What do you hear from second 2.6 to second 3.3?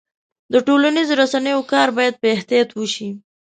وشي.